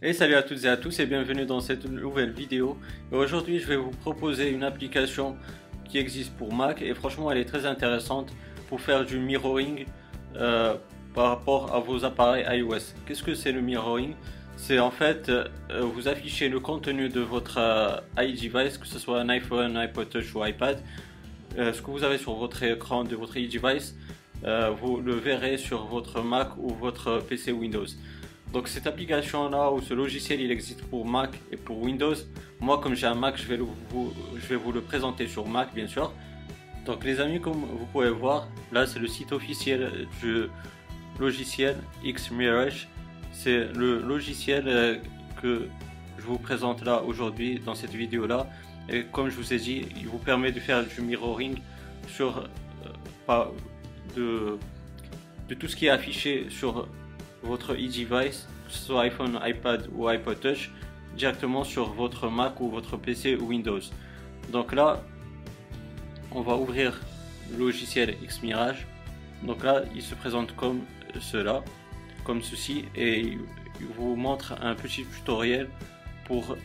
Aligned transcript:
Et 0.00 0.12
salut 0.12 0.36
à 0.36 0.44
toutes 0.44 0.62
et 0.62 0.68
à 0.68 0.76
tous 0.76 1.00
et 1.00 1.06
bienvenue 1.06 1.44
dans 1.44 1.58
cette 1.58 1.84
nouvelle 1.84 2.30
vidéo. 2.30 2.78
Aujourd'hui 3.10 3.58
je 3.58 3.66
vais 3.66 3.74
vous 3.74 3.90
proposer 3.90 4.48
une 4.48 4.62
application 4.62 5.36
qui 5.88 5.98
existe 5.98 6.32
pour 6.36 6.54
Mac 6.54 6.80
et 6.82 6.94
franchement 6.94 7.32
elle 7.32 7.38
est 7.38 7.44
très 7.44 7.66
intéressante 7.66 8.32
pour 8.68 8.80
faire 8.80 9.04
du 9.04 9.18
mirroring 9.18 9.86
euh, 10.36 10.76
par 11.14 11.30
rapport 11.30 11.74
à 11.74 11.80
vos 11.80 12.04
appareils 12.04 12.46
iOS. 12.48 12.94
Qu'est-ce 13.06 13.24
que 13.24 13.34
c'est 13.34 13.50
le 13.50 13.60
mirroring? 13.60 14.14
C'est 14.56 14.78
en 14.78 14.92
fait 14.92 15.30
euh, 15.30 15.48
vous 15.80 16.06
affichez 16.06 16.48
le 16.48 16.60
contenu 16.60 17.08
de 17.08 17.20
votre 17.20 17.58
euh, 17.58 17.96
iDevice, 18.18 18.78
que 18.78 18.86
ce 18.86 19.00
soit 19.00 19.18
un 19.20 19.28
iPhone, 19.30 19.76
un 19.76 19.80
iPod 19.80 20.08
Touch 20.08 20.32
ou 20.32 20.46
iPad. 20.46 20.78
ce 21.56 21.82
que 21.82 21.90
vous 21.90 22.04
avez 22.04 22.18
sur 22.18 22.34
votre 22.34 22.62
écran 22.62 23.02
de 23.02 23.16
votre 23.16 23.36
iDevice, 23.36 23.96
vous 24.80 25.00
le 25.00 25.14
verrez 25.14 25.56
sur 25.56 25.86
votre 25.86 26.22
Mac 26.22 26.56
ou 26.56 26.68
votre 26.68 27.18
PC 27.18 27.50
Windows. 27.50 27.86
Donc 28.52 28.66
cette 28.68 28.86
application 28.86 29.50
là 29.50 29.70
ou 29.70 29.80
ce 29.82 29.92
logiciel 29.92 30.40
il 30.40 30.50
existe 30.50 30.82
pour 30.84 31.06
Mac 31.06 31.30
et 31.52 31.56
pour 31.56 31.82
Windows. 31.82 32.14
Moi 32.60 32.80
comme 32.80 32.94
j'ai 32.94 33.06
un 33.06 33.14
Mac 33.14 33.36
je 33.36 33.46
vais, 33.46 33.58
vous, 33.58 34.12
je 34.36 34.46
vais 34.46 34.56
vous 34.56 34.72
le 34.72 34.80
présenter 34.80 35.26
sur 35.26 35.46
Mac 35.46 35.74
bien 35.74 35.86
sûr. 35.86 36.12
Donc 36.86 37.04
les 37.04 37.20
amis 37.20 37.40
comme 37.40 37.60
vous 37.60 37.86
pouvez 37.92 38.10
voir 38.10 38.48
là 38.72 38.86
c'est 38.86 38.98
le 38.98 39.06
site 39.06 39.32
officiel 39.32 40.08
du 40.22 40.46
logiciel 41.20 41.76
Xmirage. 42.02 42.88
C'est 43.32 43.70
le 43.74 44.00
logiciel 44.00 44.64
euh, 44.66 44.96
que 45.42 45.68
je 46.16 46.22
vous 46.24 46.38
présente 46.38 46.84
là 46.84 47.02
aujourd'hui 47.02 47.60
dans 47.60 47.74
cette 47.74 47.92
vidéo 47.92 48.26
là. 48.26 48.48
Et 48.88 49.04
comme 49.12 49.28
je 49.28 49.36
vous 49.36 49.52
ai 49.52 49.58
dit 49.58 49.84
il 49.96 50.08
vous 50.08 50.18
permet 50.18 50.52
de 50.52 50.60
faire 50.60 50.84
du 50.86 51.02
mirroring 51.02 51.58
sur 52.08 52.48
euh, 53.28 53.44
de, 54.16 54.58
de 55.50 55.54
tout 55.54 55.68
ce 55.68 55.76
qui 55.76 55.86
est 55.86 55.90
affiché 55.90 56.46
sur 56.48 56.88
votre 57.42 57.74
e-device, 57.74 58.48
soit 58.68 59.02
iPhone, 59.02 59.38
iPad 59.44 59.88
ou 59.94 60.08
iPod 60.08 60.40
Touch, 60.40 60.70
directement 61.16 61.64
sur 61.64 61.92
votre 61.92 62.28
Mac 62.28 62.60
ou 62.60 62.68
votre 62.68 62.96
PC 62.96 63.36
Windows. 63.36 63.80
Donc 64.50 64.72
là, 64.72 65.02
on 66.32 66.42
va 66.42 66.56
ouvrir 66.56 67.00
le 67.52 67.58
logiciel 67.58 68.16
Xmirage. 68.22 68.86
Donc 69.42 69.64
là, 69.64 69.82
il 69.94 70.02
se 70.02 70.14
présente 70.14 70.54
comme 70.56 70.80
cela, 71.20 71.62
comme 72.24 72.42
ceci, 72.42 72.84
et 72.94 73.20
il 73.20 73.38
vous 73.96 74.16
montre 74.16 74.54
un 74.60 74.74
petit 74.74 75.04
tutoriel 75.04 75.68
pour 76.26 76.56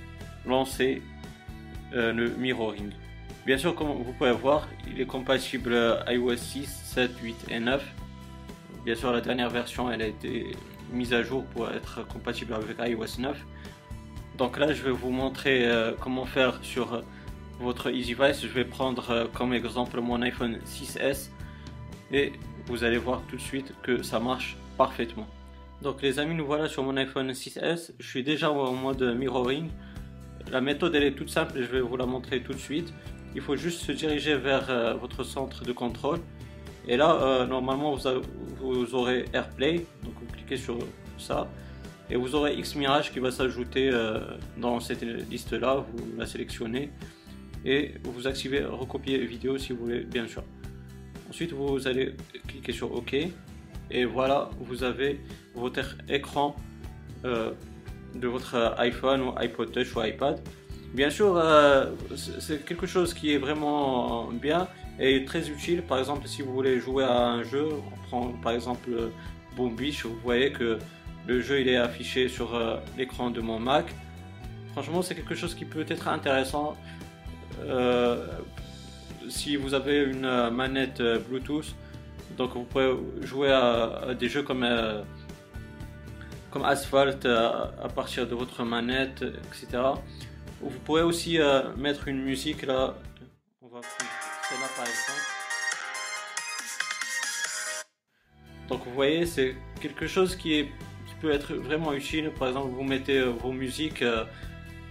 lancer 0.45 1.01
euh, 1.93 2.11
le 2.11 2.29
mirroring. 2.31 2.91
Bien 3.45 3.57
sûr, 3.57 3.75
comme 3.75 3.87
vous 3.89 4.13
pouvez 4.13 4.31
voir, 4.31 4.67
il 4.87 4.99
est 4.99 5.05
compatible 5.05 5.75
iOS 6.07 6.37
6, 6.37 6.65
7, 6.65 7.11
8 7.21 7.35
et 7.49 7.59
9. 7.59 7.83
Bien 8.85 8.95
sûr, 8.95 9.13
la 9.13 9.21
dernière 9.21 9.49
version, 9.49 9.89
elle 9.89 10.01
a 10.01 10.07
été 10.07 10.57
mise 10.91 11.13
à 11.13 11.23
jour 11.23 11.45
pour 11.45 11.69
être 11.69 12.05
compatible 12.07 12.53
avec 12.53 12.77
iOS 12.79 13.19
9. 13.19 13.45
Donc 14.37 14.59
là, 14.59 14.73
je 14.73 14.83
vais 14.83 14.91
vous 14.91 15.09
montrer 15.09 15.65
euh, 15.65 15.93
comment 15.99 16.25
faire 16.25 16.59
sur 16.63 17.01
votre 17.61 17.89
EasyVice. 17.89 18.41
Je 18.41 18.47
vais 18.47 18.65
prendre 18.65 19.09
euh, 19.09 19.25
comme 19.33 19.53
exemple 19.53 20.01
mon 20.01 20.21
iPhone 20.21 20.59
6S 20.65 21.29
et 22.11 22.33
vous 22.65 22.83
allez 22.83 22.97
voir 22.97 23.21
tout 23.29 23.37
de 23.37 23.41
suite 23.41 23.73
que 23.83 24.03
ça 24.03 24.19
marche 24.19 24.57
parfaitement. 24.77 25.27
Donc 25.81 26.01
les 26.01 26.19
amis, 26.19 26.35
nous 26.35 26.45
voilà 26.45 26.67
sur 26.67 26.83
mon 26.83 26.97
iPhone 26.97 27.31
6S. 27.31 27.91
Je 27.99 28.07
suis 28.07 28.23
déjà 28.23 28.51
en 28.51 28.73
mode 28.73 29.01
mirroring. 29.17 29.69
La 30.51 30.59
méthode 30.59 30.93
elle 30.95 31.03
est 31.03 31.15
toute 31.15 31.29
simple 31.29 31.53
je 31.55 31.67
vais 31.67 31.81
vous 31.81 31.95
la 31.95 32.05
montrer 32.05 32.41
tout 32.41 32.53
de 32.53 32.59
suite. 32.59 32.93
Il 33.33 33.41
faut 33.41 33.55
juste 33.55 33.81
se 33.81 33.91
diriger 33.93 34.35
vers 34.35 34.69
euh, 34.69 34.93
votre 34.93 35.23
centre 35.23 35.63
de 35.63 35.71
contrôle 35.71 36.19
et 36.87 36.97
là, 36.97 37.15
euh, 37.15 37.45
normalement, 37.45 37.95
vous, 38.59 38.95
aurez 38.95 39.25
AirPlay, 39.33 39.85
donc 40.03 40.13
vous 40.19 40.33
cliquez 40.33 40.57
sur 40.57 40.77
ça, 41.17 41.47
et 42.09 42.15
vous 42.15 42.35
aurez 42.35 42.55
Xmirage 42.55 43.11
qui 43.11 43.19
va 43.19 43.31
s'ajouter 43.31 43.89
euh, 43.89 44.19
dans 44.57 44.79
cette 44.79 45.01
liste-là, 45.01 45.85
vous 45.91 46.05
la 46.17 46.25
sélectionnez, 46.25 46.89
et 47.65 47.93
vous 48.03 48.27
activez 48.27 48.63
recopier 48.63 49.17
vidéo 49.25 49.57
si 49.57 49.71
vous 49.71 49.85
voulez, 49.85 50.01
bien 50.01 50.27
sûr. 50.27 50.43
Ensuite, 51.29 51.53
vous 51.53 51.87
allez 51.87 52.15
cliquer 52.47 52.73
sur 52.73 52.93
OK, 52.93 53.15
et 53.89 54.05
voilà, 54.05 54.49
vous 54.59 54.83
avez 54.83 55.21
votre 55.55 55.97
écran 56.09 56.55
euh, 57.25 57.51
de 58.15 58.27
votre 58.27 58.75
iPhone 58.77 59.21
ou 59.21 59.33
iPod 59.37 59.71
Touch 59.71 59.95
ou 59.95 60.03
iPad. 60.03 60.39
Bien 60.93 61.09
sûr, 61.09 61.41
c'est 62.15 62.65
quelque 62.65 62.85
chose 62.85 63.13
qui 63.13 63.33
est 63.33 63.39
vraiment 63.39 64.27
bien 64.31 64.67
est 64.99 65.27
très 65.27 65.49
utile. 65.49 65.81
Par 65.81 65.99
exemple, 65.99 66.27
si 66.27 66.41
vous 66.41 66.53
voulez 66.53 66.79
jouer 66.79 67.03
à 67.03 67.25
un 67.25 67.43
jeu, 67.43 67.67
on 67.71 68.07
prend 68.07 68.27
par 68.41 68.53
exemple 68.53 68.89
Boom 69.55 69.75
Beach, 69.75 70.05
vous 70.05 70.17
voyez 70.23 70.51
que 70.51 70.79
le 71.27 71.41
jeu 71.41 71.61
il 71.61 71.69
est 71.69 71.77
affiché 71.77 72.27
sur 72.27 72.55
euh, 72.55 72.77
l'écran 72.97 73.29
de 73.29 73.41
mon 73.41 73.59
Mac. 73.59 73.93
Franchement, 74.73 75.01
c'est 75.01 75.15
quelque 75.15 75.35
chose 75.35 75.55
qui 75.55 75.65
peut 75.65 75.85
être 75.87 76.07
intéressant 76.07 76.75
euh, 77.61 78.25
si 79.29 79.55
vous 79.55 79.73
avez 79.73 80.03
une 80.03 80.25
euh, 80.25 80.49
manette 80.51 81.01
Bluetooth. 81.29 81.75
Donc, 82.37 82.53
vous 82.55 82.63
pouvez 82.63 82.93
jouer 83.21 83.51
à, 83.51 84.15
des 84.19 84.27
jeux 84.27 84.41
comme 84.41 84.67
comme 86.49 86.65
Asphalt 86.65 87.25
à, 87.25 87.87
partir 87.95 88.27
de 88.27 88.35
votre 88.35 88.63
manette, 88.63 89.21
etc. 89.21 89.83
Vous 90.63 90.79
pouvez 90.85 91.01
aussi 91.01 91.39
mettre 91.77 92.07
une 92.07 92.23
musique 92.23 92.63
là. 92.63 92.95
On 93.61 93.67
va 93.67 93.79
là 93.79 94.67
par 94.75 94.85
exemple. 94.85 95.33
Donc 98.69 98.81
vous 98.85 98.93
voyez, 98.93 99.25
c'est 99.25 99.55
quelque 99.81 100.07
chose 100.07 100.35
qui, 100.35 100.55
est, 100.55 100.65
qui 100.65 101.15
peut 101.21 101.31
être 101.31 101.53
vraiment 101.53 101.93
utile. 101.93 102.31
Par 102.31 102.47
exemple, 102.47 102.69
vous 102.69 102.83
mettez 102.83 103.19
euh, 103.19 103.29
vos 103.29 103.51
musiques 103.51 104.01
euh, 104.01 104.23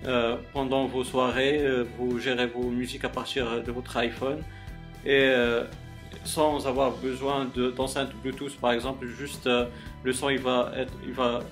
euh, 0.05 0.37
pendant 0.53 0.87
vos 0.87 1.05
soirées, 1.05 1.65
vous 1.99 2.19
gérez 2.19 2.47
vos 2.47 2.71
musiques 2.71 3.05
à 3.05 3.09
partir 3.09 3.63
de 3.63 3.73
votre 3.73 3.97
iPhone 3.97 4.43
sans 6.25 6.67
avoir 6.67 6.93
besoin 6.93 7.47
d'enceinte 7.77 8.11
Bluetooth 8.23 8.57
par 8.61 8.73
exemple, 8.73 9.07
juste 9.07 9.49
le 10.05 10.13
son 10.13 10.31
il 10.31 10.39
va, 10.39 10.73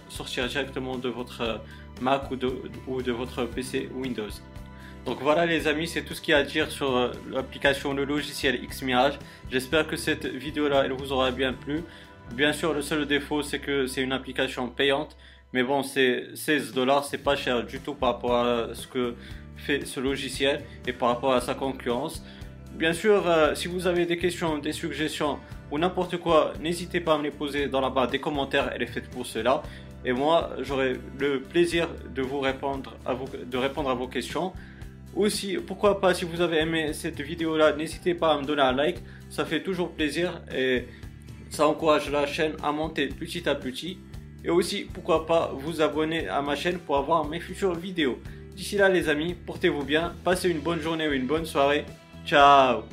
sortir 0.09 0.47
directement 0.49 0.97
de 0.97 1.09
votre 1.09 1.61
Mac 2.01 2.31
ou 2.31 2.37
de, 2.37 2.51
ou 2.87 3.03
de 3.03 3.13
votre 3.13 3.45
PC 3.45 3.91
Windows. 3.95 4.31
Donc 5.07 5.19
voilà 5.23 5.47
les 5.47 5.67
amis, 5.67 5.89
c'est 5.89 6.03
tout 6.03 6.15
ce 6.15 6.21
qu'il 6.21 6.33
y 6.33 6.35
a 6.35 6.39
à 6.39 6.43
dire 6.43 6.71
sur 6.71 6.97
euh, 6.97 7.11
l'application, 7.31 7.95
le 7.95 8.05
logiciel 8.05 8.61
Xmirage. 8.61 9.19
J'espère 9.51 9.87
que 9.87 9.97
cette 9.97 10.27
vidéo 10.27 10.69
là, 10.69 10.83
elle 10.85 10.93
vous 10.93 11.13
aura 11.13 11.31
bien 11.31 11.55
plu. 11.55 11.83
Bien 12.35 12.53
sûr, 12.53 12.75
le 12.75 12.83
seul 12.83 13.07
défaut, 13.07 13.43
c'est 13.43 13.59
que 13.59 13.87
c'est 13.87 14.03
une 14.03 14.13
application 14.13 14.69
payante. 14.69 15.17
Mais 15.53 15.63
bon, 15.63 15.83
c'est 15.83 16.27
16 16.35 16.75
dollars, 16.75 17.05
c'est 17.05 17.19
pas 17.19 17.35
cher 17.35 17.65
du 17.65 17.81
tout 17.81 17.95
par 17.95 18.15
rapport 18.15 18.37
à 18.37 18.75
ce 18.75 18.87
que 18.87 19.15
fait 19.57 19.85
ce 19.85 20.01
logiciel 20.01 20.63
et 20.87 20.93
par 20.93 21.09
rapport 21.09 21.33
à 21.33 21.41
sa 21.41 21.55
concurrence. 21.55 22.23
Bien 22.81 22.95
sûr, 22.95 23.29
euh, 23.29 23.55
si 23.55 23.69
vous 23.69 23.87
avez 23.87 24.07
des 24.07 24.17
questions, 24.17 24.57
des 24.57 24.73
suggestions 24.73 25.39
ou 25.71 25.79
n'importe 25.79 26.17
quoi, 26.17 26.55
n'hésitez 26.63 27.01
pas 27.01 27.13
à 27.13 27.19
me 27.19 27.25
les 27.25 27.31
poser 27.31 27.67
dans 27.67 27.83
la 27.83 27.91
barre 27.91 28.09
des 28.09 28.21
commentaires, 28.21 28.71
elle 28.75 28.81
est 28.81 28.87
faite 28.87 29.11
pour 29.11 29.27
cela. 29.27 29.63
Et 30.03 30.13
moi, 30.13 30.53
j'aurai 30.61 30.97
le 31.19 31.43
plaisir 31.43 31.91
de 32.15 32.23
vous 32.23 32.41
répondre 32.41 32.97
à 33.05 33.15
de 33.15 33.57
répondre 33.59 33.91
à 33.91 33.95
vos 33.95 34.09
questions. 34.09 34.55
Aussi, 35.15 35.59
pourquoi 35.59 36.01
pas, 36.01 36.15
si 36.15 36.25
vous 36.25 36.41
avez 36.41 36.57
aimé 36.57 36.95
cette 36.95 37.21
vidéo 37.21 37.59
là, 37.59 37.77
n'hésitez 37.77 38.15
pas 38.15 38.33
à 38.33 38.39
me 38.41 38.47
donner 38.47 38.63
un 38.63 38.73
like, 38.73 38.97
ça 39.29 39.45
fait 39.45 39.63
toujours 39.63 39.91
plaisir 39.91 40.41
et 40.51 40.87
ça 41.51 41.69
encourage 41.69 42.11
la 42.11 42.27
chaîne 42.27 42.55
à 42.63 42.73
monter 42.73 43.09
petit 43.09 43.47
à 43.47 43.55
petit. 43.57 43.99
Et 44.43 44.49
aussi, 44.49 44.89
pourquoi 44.91 45.27
pas 45.27 45.53
vous 45.55 45.83
abonner 45.83 46.29
à 46.29 46.41
ma 46.41 46.57
chaîne 46.57 46.79
pour 46.79 46.97
avoir 46.97 47.29
mes 47.29 47.41
futures 47.41 47.75
vidéos. 47.75 48.19
D'ici 48.57 48.79
là 48.79 48.89
les 48.89 49.11
amis, 49.11 49.35
portez-vous 49.35 49.85
bien, 49.85 50.15
passez 50.25 50.49
une 50.49 50.61
bonne 50.61 50.81
journée 50.81 51.07
ou 51.07 51.13
une 51.13 51.27
bonne 51.27 51.45
soirée. 51.45 51.85
Tchau! 52.25 52.85